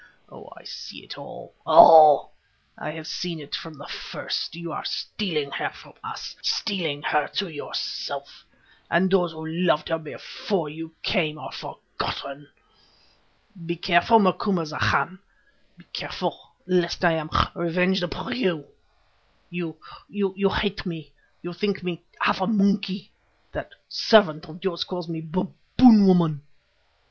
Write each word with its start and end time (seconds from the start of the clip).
Oh, 0.29 0.51
I 0.57 0.63
see 0.63 1.03
it 1.03 1.15
all—all; 1.15 2.33
I 2.75 2.89
have 2.89 3.05
seen 3.05 3.39
it 3.39 3.53
from 3.53 3.75
the 3.75 3.85
first; 3.85 4.55
you 4.55 4.71
are 4.71 4.83
stealing 4.83 5.51
her 5.51 5.69
from 5.69 5.93
us, 6.03 6.35
stealing 6.41 7.03
her 7.03 7.27
to 7.35 7.47
yourself, 7.49 8.43
and 8.89 9.11
those 9.11 9.31
who 9.31 9.45
loved 9.45 9.89
her 9.89 9.99
before 9.99 10.69
you 10.69 10.95
came 11.03 11.37
are 11.37 11.51
forgotten. 11.51 12.47
Be 13.67 13.75
careful, 13.75 14.17
Macumazahn, 14.17 15.19
be 15.77 15.85
careful, 15.93 16.49
lest 16.65 17.05
I 17.05 17.11
am 17.11 17.29
revenged 17.53 18.01
upon 18.01 18.35
you. 18.35 18.65
You, 19.51 19.77
you 20.09 20.49
hate 20.49 20.83
me; 20.83 21.11
you 21.43 21.53
think 21.53 21.83
me 21.83 22.01
half 22.19 22.41
a 22.41 22.47
monkey; 22.47 23.11
that 23.51 23.73
servant 23.87 24.49
of 24.49 24.63
yours 24.63 24.83
calls 24.83 25.07
me 25.07 25.21
Baboon 25.21 26.07
woman. 26.07 26.41